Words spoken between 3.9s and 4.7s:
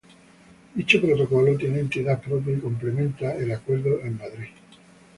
de Madrid.